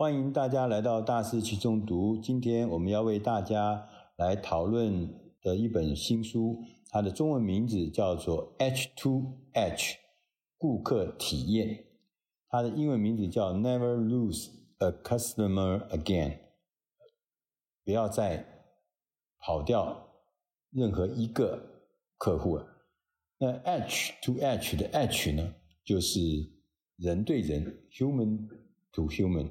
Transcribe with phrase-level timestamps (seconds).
[0.00, 2.16] 欢迎大家来到大师轻松读。
[2.16, 3.86] 今天我们要为大家
[4.16, 5.06] 来讨论
[5.42, 9.98] 的一本新书，它的中文名字叫做 H to H
[10.56, 11.84] 顾客体验，
[12.48, 16.38] 它的英文名字叫 Never Lose a Customer Again，
[17.84, 18.64] 不要再
[19.38, 20.14] 跑掉
[20.70, 21.62] 任何一个
[22.16, 22.66] 客户了。
[23.36, 26.20] 那 H to H 的 H 呢，就是
[26.96, 28.48] 人对人，Human
[28.92, 29.50] to Human。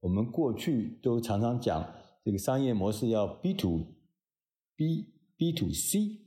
[0.00, 3.86] 我们过去都常常讲这个商业模式要 B to
[4.76, 5.06] B、
[5.36, 6.20] B to C。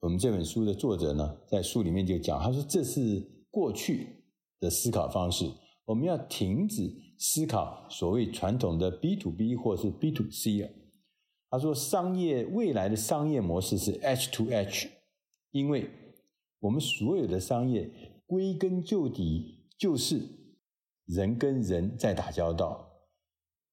[0.00, 4.24] 我们这本书的作者呢，在书里面就讲，他说这是过去
[4.60, 5.50] 的思考方式，
[5.84, 10.70] 我们要停止思考所谓传统的 B to B 或是 B to C 了。
[11.50, 14.88] 他说，商业未来的商业模式是 H to H，
[15.50, 15.90] 因为
[16.60, 17.90] 我们所有的商业
[18.26, 20.45] 归根究底就是。
[21.06, 22.92] 人跟人在打交道，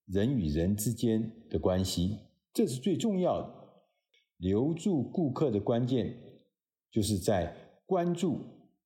[0.06, 2.20] 人与人之间的关系，
[2.54, 3.64] 这是最重要的。
[4.38, 6.16] 留住顾客的关键，
[6.92, 8.40] 就是在关注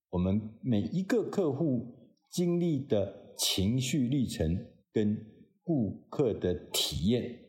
[0.09, 5.17] 我们每一个客户经历的情绪历程跟
[5.63, 7.39] 顾客的体验。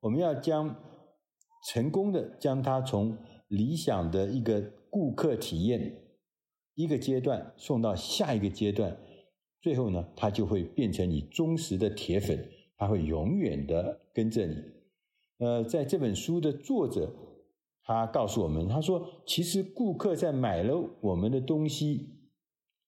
[0.00, 0.76] 我们要将
[1.68, 3.16] 成功的将他从
[3.48, 6.18] 理想的一个顾客体验
[6.74, 8.98] 一个阶段送到下一个阶段。
[9.64, 14.54] 最后呢，他就会变成你忠实的铁粉，他会永远的跟着你。
[15.38, 17.10] 呃，在这本书的作者，
[17.82, 22.10] 他告诉我们，他说，其实顾客在买了我们的东西，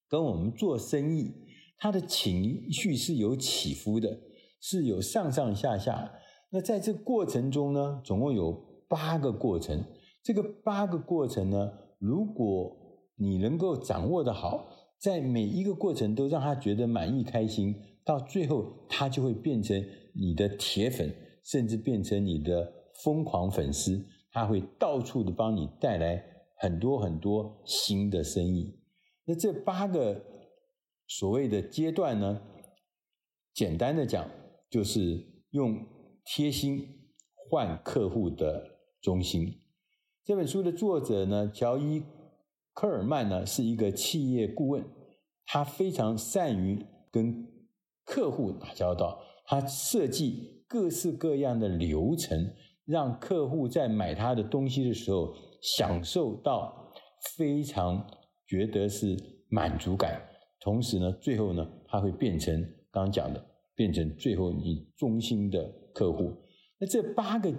[0.06, 1.32] 跟我们做生意，
[1.78, 4.20] 他的情绪是有起伏的，
[4.60, 6.12] 是有上上下下。
[6.50, 8.52] 那在这过程中呢，总共有
[8.86, 9.82] 八个过程。
[10.22, 12.76] 这个八个过程呢，如果
[13.14, 14.68] 你能够掌握得好。
[14.98, 19.80] 在每一个过程都让他觉得满意开心，到最后他就会变成
[20.14, 22.72] 你的铁粉，甚至变成你的
[23.04, 24.04] 疯狂粉丝。
[24.32, 26.22] 他会到处的帮你带来
[26.58, 28.78] 很多很多新的生意。
[29.24, 30.24] 那这八个
[31.06, 32.42] 所谓的阶段呢，
[33.54, 34.28] 简单的讲，
[34.70, 35.86] 就是用
[36.24, 36.86] 贴心
[37.48, 39.60] 换客户的忠心。
[40.24, 42.02] 这本书的作者呢，乔伊。
[42.76, 44.84] 科尔曼呢是一个企业顾问，
[45.46, 47.48] 他非常善于跟
[48.04, 52.52] 客户打交道，他设计各式各样的流程，
[52.84, 56.92] 让客户在买他的东西的时候享受到
[57.38, 58.06] 非常
[58.46, 59.16] 觉得是
[59.48, 60.20] 满足感，
[60.60, 62.60] 同时呢，最后呢，他会变成
[62.90, 63.42] 刚刚讲的，
[63.74, 66.30] 变成最后你忠心的客户。
[66.78, 67.50] 那这八个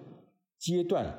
[0.60, 1.12] 阶段，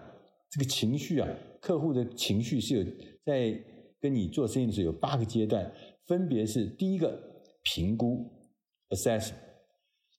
[0.48, 1.28] 这个情绪啊，
[1.60, 2.84] 客户的情绪是有
[3.24, 3.60] 在。
[4.00, 5.72] 跟你做生意的时候有八个阶段，
[6.06, 7.20] 分别是第一个
[7.62, 8.30] 评估
[8.90, 9.32] （assess）。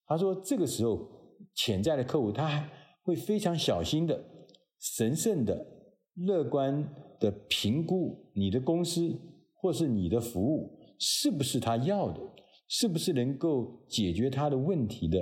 [0.06, 1.08] 他说，这个时候
[1.56, 2.70] 潜在的客户他还
[3.04, 4.22] 会非常小心的、
[4.80, 5.66] 神圣的、
[6.16, 9.18] 乐观的评估你的公司
[9.56, 12.20] 或是你的服务是不是他要的，
[12.68, 15.18] 是不是能够解决他的问题的。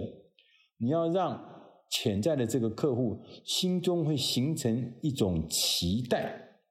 [0.77, 1.43] 你要让
[1.91, 6.61] 潜在的这个客户心中会形成一种期待，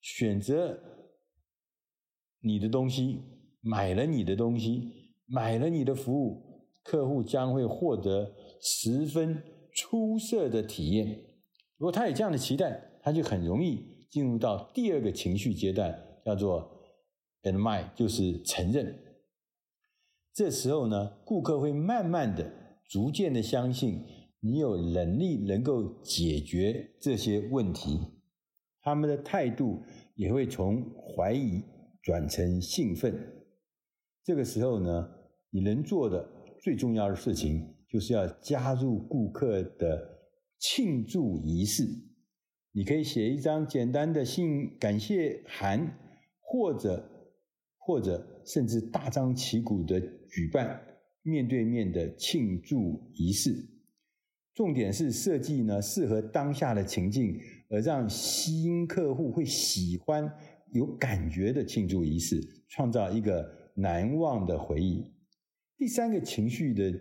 [0.00, 0.78] 选择。
[2.42, 3.20] 你的东西，
[3.60, 4.90] 买了你的东西，
[5.26, 6.42] 买了你的服务，
[6.82, 9.42] 客户将会获得十分
[9.72, 11.06] 出色的体验。
[11.78, 16.68] 如果他有这样的期待，他就很容易进入到第二个情绪阶段，叫做
[17.42, 18.94] admire，就是承认。
[20.34, 22.52] 这时候呢，顾客会慢慢的、
[22.88, 24.04] 逐渐的相信
[24.40, 28.00] 你有能力能够解决这些问题，
[28.80, 29.82] 他们的态度
[30.16, 31.62] 也会从怀疑。
[32.02, 33.14] 转成兴奋，
[34.24, 35.08] 这个时候呢，
[35.50, 36.28] 你能做的
[36.60, 40.18] 最重要的事情，就是要加入顾客的
[40.58, 41.84] 庆祝仪式。
[42.72, 45.96] 你可以写一张简单的信感谢函，
[46.40, 47.08] 或者
[47.78, 50.80] 或者甚至大张旗鼓的举办
[51.22, 53.68] 面对面的庆祝仪式。
[54.54, 57.38] 重点是设计呢，适合当下的情境，
[57.70, 60.30] 而让新客户会喜欢。
[60.72, 65.14] 有感觉的庆祝仪式，创造一个难忘的回忆。
[65.76, 66.92] 第三个情绪的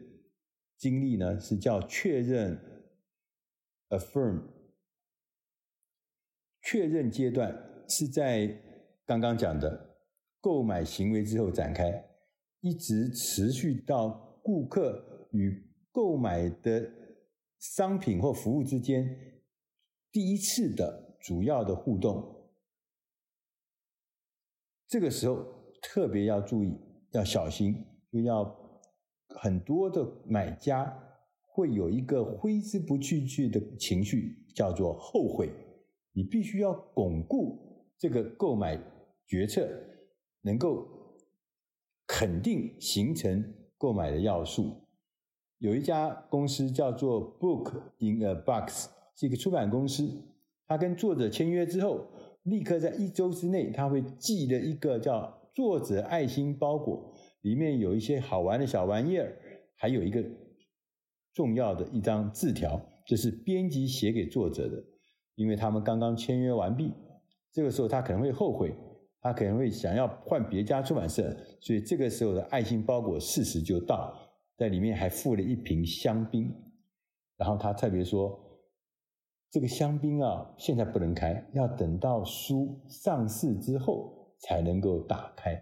[0.78, 2.60] 经历呢，是叫确认
[3.90, 4.44] （affirm）。
[6.64, 8.62] 确认阶段是在
[9.06, 9.98] 刚刚讲的
[10.40, 12.06] 购买行为之后展开，
[12.62, 16.92] 一直持续到顾客与购买的
[17.60, 19.44] 商品或服务之间
[20.12, 22.41] 第一次的主要的互动。
[24.92, 25.46] 这个时候
[25.82, 26.78] 特别要注意，
[27.12, 27.74] 要小心，
[28.12, 28.54] 就要
[29.40, 30.94] 很多的买家
[31.48, 35.50] 会有一个挥之不去去的情绪，叫做后悔。
[36.12, 38.78] 你必须要巩固这个购买
[39.26, 39.66] 决策，
[40.42, 40.86] 能够
[42.06, 43.42] 肯定形成
[43.78, 44.76] 购买的要素。
[45.60, 50.22] 有一家公司叫做 Book in a Box，是一个出版公司。
[50.68, 52.08] 他跟作者签约之后，
[52.44, 59.38] 立刻在一周之内，他会寄了一个叫作者爱心包裹，里面有一些好玩的小玩意儿，
[59.76, 60.24] 还有一个
[61.34, 64.84] 重要的一张字条，这是编辑写给作者的。
[65.36, 66.94] 因为他们刚刚签约完毕，
[67.52, 68.76] 这个时候他可能会后悔，
[69.22, 74.14] 他可能会想要换别家出版社，所以这个时候的爱心包裹适时就到，
[74.58, 76.54] 在里面还附了一瓶香槟，
[77.38, 78.51] 然后他特别说，
[79.52, 85.62] 这个香槟啊，现在不能开，要等到书上市之后才能够打开。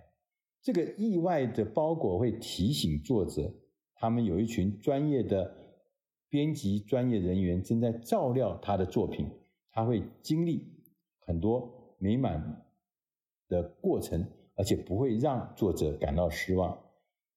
[0.62, 3.52] 这个意外的包裹会提醒作者，
[3.96, 5.56] 他们有一群专业的
[6.30, 9.28] 编辑专业人员正在照料他的作品。
[9.72, 10.84] 他会经历
[11.26, 12.66] 很多美满
[13.48, 16.80] 的过程，而且不会让作者感到失望。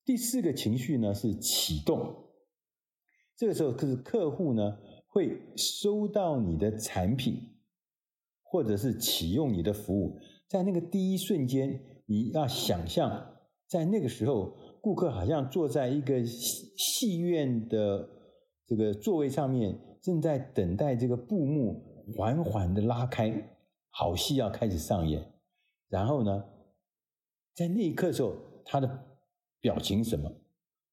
[0.05, 2.27] 第四个情绪呢是启动，
[3.37, 4.79] 这个时候可是客户呢
[5.13, 7.39] 会收到你的产品，
[8.43, 10.19] 或者是启用你的服务，
[10.49, 13.37] 在那个第一瞬间，你要想象
[13.69, 18.09] 在那个时候，顾客好像坐在一个戏院的
[18.67, 21.93] 这个座位上面，正在等待这个布幕。
[22.17, 23.33] 缓缓的拉开，
[23.91, 25.25] 好戏要开始上演。
[25.89, 26.45] 然后呢，
[27.55, 29.07] 在那一刻的时候，他的
[29.61, 30.29] 表情什么？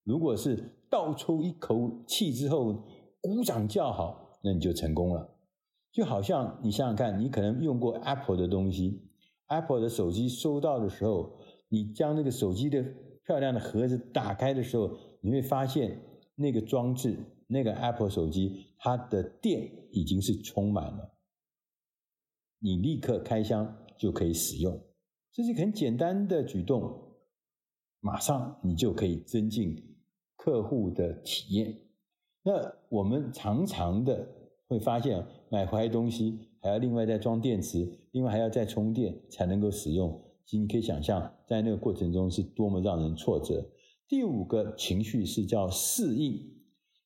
[0.04, 2.84] 如果是倒抽一口气之后
[3.22, 5.36] 鼓掌叫好，那你就成功了。
[5.92, 9.10] 就好像你想想看，你可能用过 Apple 的东西
[9.48, 12.84] ，Apple 的手机收到的时候，你将那个手机的
[13.26, 16.00] 漂亮的盒子打开的时候，你会发现
[16.36, 17.18] 那个装置。
[17.52, 21.18] 那个 Apple 手机，它的电已经是充满了，
[22.60, 24.80] 你立刻开箱就可以使用，
[25.34, 27.16] 这是很简单的举动，
[28.02, 29.98] 马上你就可以增进
[30.36, 31.76] 客户的体验。
[32.44, 34.28] 那我们常常的
[34.68, 40.24] 会发现，买回来东西还要另外再装电池，另外还要再充电才能够使用。
[40.46, 43.70] 其实你可以想象，在那个过程中是多么让人挫折。
[44.08, 46.56] 第五个情绪是叫适应。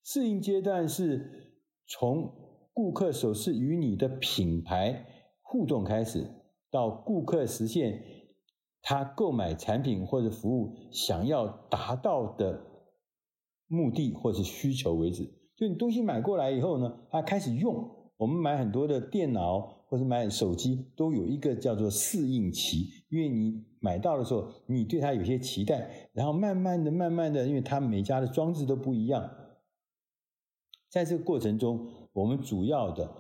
[0.06, 2.34] 适应阶段是从
[2.74, 5.06] 顾客首次与你的品牌
[5.42, 6.26] 互动开始，
[6.72, 8.02] 到顾客实现
[8.82, 12.66] 他购买产品或者服务想要达到的
[13.74, 15.24] 目的或是需求为止。
[15.56, 17.90] 就你东西买过来以后呢，他开始用。
[18.16, 29.30] 我们买很多的电脑或者买手机，都有一个叫做适应期，因为你买到的时候，你对它有些期待，然后慢慢的、慢慢的，因为它每家的装置都不一样。
[30.90, 33.12] 在这个过程中，我们主要的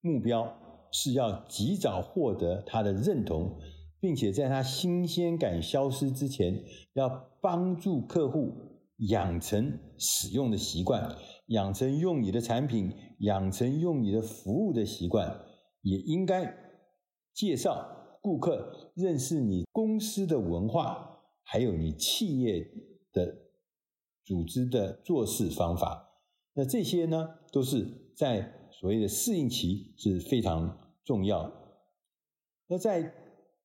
[0.00, 0.54] 目标
[0.92, 3.58] 是要及早获得它的认同，
[3.98, 6.62] 并且在它新鲜感消失之前，
[6.92, 7.08] 要
[7.40, 8.52] 帮助客户
[8.96, 11.16] 养成使用的习惯，
[11.46, 15.44] 养成用你的产品、养成用你的服务的习惯。
[15.82, 16.52] 也应该
[17.32, 22.66] 介绍顾客认识你公司的文化，还有你企业
[23.12, 23.36] 的
[24.24, 26.10] 组织的做事方法。
[26.54, 31.52] 那这些呢，都是在所谓的适应期是非常重要。
[32.66, 33.14] 那在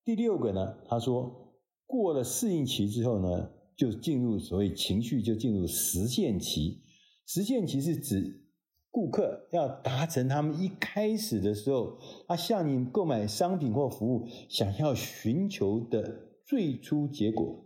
[0.04, 1.56] 第六个呢，他说
[1.88, 3.50] 过了适应期之后呢，
[3.82, 6.84] 就进入所谓情绪，就进入实现期。
[7.26, 8.46] 实现期是指
[8.92, 11.98] 顾客要达成他们一开始的时候，
[12.28, 17.66] 他向你购买商品或服务想要寻求的最初结果。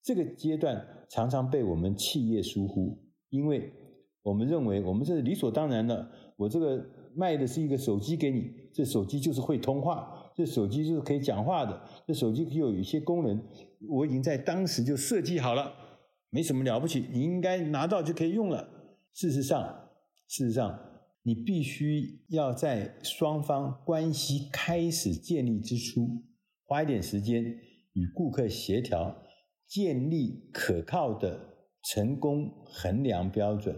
[0.00, 2.96] 这个阶段常常被我们企业疏忽，
[3.28, 3.72] 因为。
[4.22, 6.10] 我们认为，我们这是理所当然的。
[6.36, 6.84] 我这个
[7.14, 13.42] 卖的是一个手机给你，这手机就是会通话，这手机就是可以讲话的，这手机又有一些功能，
[13.88, 15.72] 我已经在当时就设计好了，
[16.30, 18.68] 没什么了不起，你应该拿到就可以用了。
[19.12, 19.90] 事实上，
[20.28, 20.78] 事实上，
[21.22, 26.24] 你必须要在双方关系开始建立之初，
[26.64, 29.24] 花一点时间与顾客协调，
[29.66, 31.38] 建立可靠的
[31.84, 33.76] 成功衡量标准。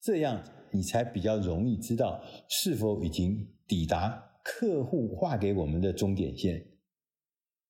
[0.00, 0.42] 这样
[0.72, 6.64] 你才比较容易知道是否已经抵达客户画给我们的终点线。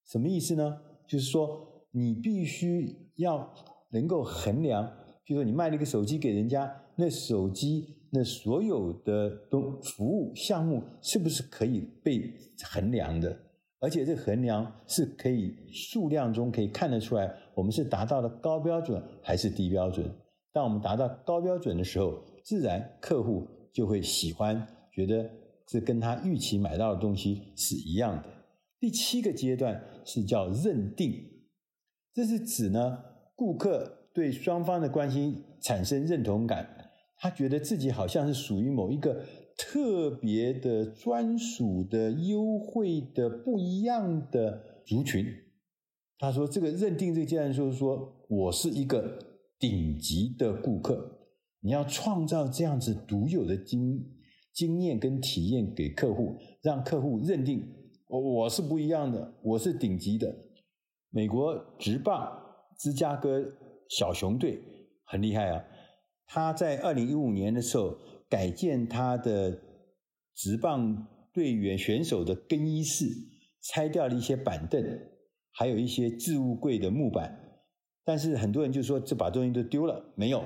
[0.05, 0.81] 什么意思呢？
[1.11, 3.53] 就是说你必须要
[3.89, 4.89] 能够衡量，
[5.25, 13.37] 比如说你卖了一个手机给人家，那手机那所有的东服务项目是不是可以被衡量的？
[13.81, 20.09] 而且这衡量是可以数量中可以看得出来，我们是达到了高标准还是低标准？
[20.53, 25.29] 当我们达到高标准的时候，自然客户就会喜欢，觉得
[25.67, 28.23] 这跟他预期买到的东西是一样的。
[28.81, 31.13] 第七个阶段是叫认定，
[32.11, 32.97] 这是指呢，
[33.35, 39.23] 顾客对双方的关系产生认同感，他觉得自己好像是属于某一个
[39.55, 45.23] 特别的、专属的、优惠的、不一样的族群。
[46.17, 49.19] 他说：“这个认定这个阶段就是说，我是一个
[49.59, 51.19] 顶级的顾客。
[51.59, 54.03] 你要创造这样子独有的经
[54.51, 57.63] 经验跟体验给客户，让客户认定
[58.11, 60.27] 我我是不一样的，我是顶级的。”
[61.11, 62.29] 美国职棒
[62.77, 63.41] 芝加哥
[63.89, 64.61] 小熊队
[65.05, 65.63] 很厉害啊！
[66.25, 67.97] 他在二零一五年的时候
[68.29, 69.51] 改建他的
[70.35, 73.05] 职棒队员选手的更衣室，
[73.61, 74.83] 拆掉了一些板凳。
[75.53, 77.37] 还有一些置物柜的木板，
[78.05, 80.13] 但是很多人就说这把东西都丢了。
[80.15, 80.45] 没有，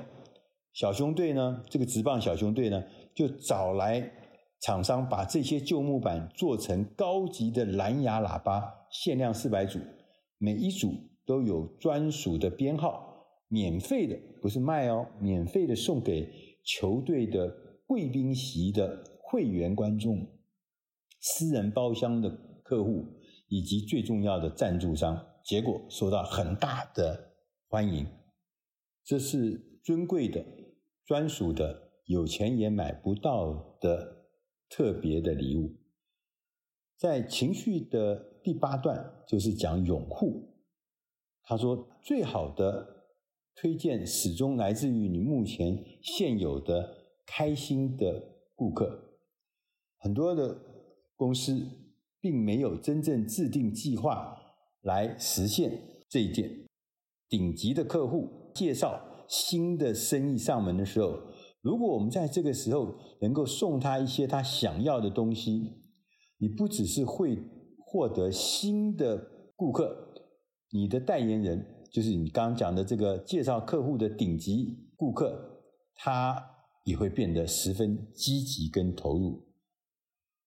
[0.72, 4.00] 小熊队呢，这个职棒小熊队呢，就找来
[4.60, 9.78] 厂商把这些旧木板做成高级的蓝牙喇叭，限量四百组，
[10.38, 10.92] 每一组
[11.24, 16.30] 都有专属的编号，免费的，不是卖哦，免费的送给
[16.64, 17.54] 球队的
[17.86, 20.26] 贵宾席的会员观众，
[21.20, 22.30] 私人包厢的
[22.62, 23.04] 客户。
[23.48, 27.30] 以及最重要的赞助商，结果受到很大的
[27.68, 28.04] 欢迎。
[29.04, 30.44] 这是尊贵的、
[31.06, 34.15] 专属的、有钱也买不到的
[34.68, 35.76] 特别的礼物。
[36.96, 40.54] 在情绪的第八段，就是讲拥护。
[41.42, 43.04] 他说，最好的
[43.54, 49.18] 推荐始终来自于你目前现有的开心的顾客。
[49.98, 50.60] 很多的
[51.16, 51.82] 公司。
[52.18, 54.36] 并没有真正制定计划
[54.80, 56.66] 来实现这一点。
[57.28, 61.20] 顶级的客户介绍新的生意上门的时候，
[61.66, 65.72] 如果我们在这个时候能够送他一些他想要的东西，
[66.38, 67.36] 你不只是会
[67.84, 69.20] 获得新的
[69.56, 70.14] 顾客，
[70.70, 75.60] 你的代言人就是你刚刚讲的这个介绍客户的顶级顾客，
[75.96, 76.40] 他
[76.84, 79.44] 也会变得十分积极跟投入。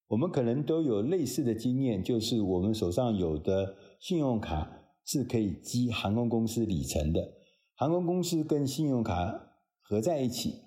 [0.07, 4.71] 我们可能都有类似的经验，就是我们手上有的信用卡
[5.03, 7.33] 是可以积航空公司里程的。
[7.75, 10.61] 航空公司跟信用卡合在一起，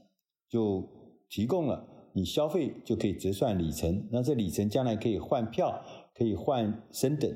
[0.52, 0.86] 就
[1.30, 4.06] 提供了你消费就可以折算里程。
[4.12, 5.82] 那这里程将来可以换票，
[6.14, 7.34] 可以换升等，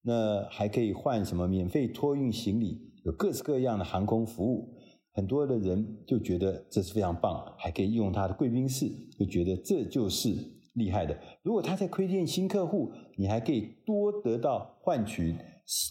[0.00, 4.74] 那还可以换什么免费托运行李，有各式各样的航空服务。
[5.12, 10.34] 很多的人就觉得这是非常棒，还可以用他的贵宾室，就觉得这就是。
[10.74, 15.36] 厉害的，如果他在推荐新客户，你还可以多得到换取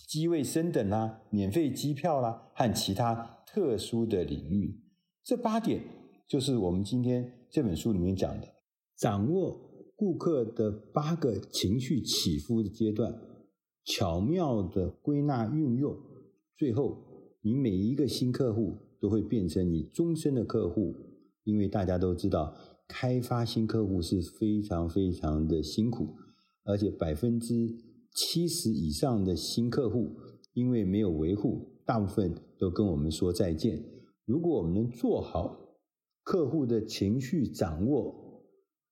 [0.10, 3.16] 机位升等啦、啊、免费机票啦、和其他
[3.48, 4.82] 特殊的领域。
[5.24, 5.80] 这八点
[6.28, 8.48] 就是我们今天这本书里面讲的，
[8.98, 9.60] 掌握
[9.96, 13.14] 顾客的八个情绪起伏的阶段，
[13.86, 15.96] 巧妙的归纳运用，
[16.58, 16.98] 最后
[17.42, 20.96] 你每一个新客户都会变成你终身的客户，
[21.44, 22.54] 因为大家都知道。
[22.86, 26.16] 开发新客户是非常非常的辛苦，
[26.64, 27.70] 而且百分之
[28.14, 30.16] 七十以上的新客户
[30.54, 33.84] 因为没有维护，大部分都跟我们说再见。
[34.26, 35.63] 如果我们能做好
[36.24, 38.44] 客户的情绪掌握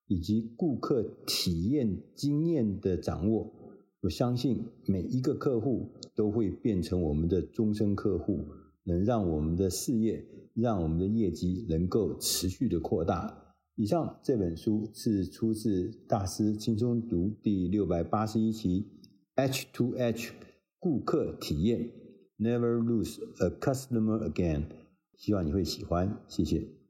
[0.07, 3.53] 以及顾客体验经验的掌握，
[4.01, 8.45] 我相信每一个客户都会变成我们的终身客户，
[8.83, 13.55] 能让我们的事业、让我们的业绩能够持续的扩大。
[13.75, 18.85] 以上这本书是出自大师轻松读第六百八十一期
[19.37, 20.31] ，H2H
[20.77, 21.89] 顾客体验
[22.37, 24.63] ，Never lose a customer again。
[25.15, 26.80] 希望你会喜欢，谢谢。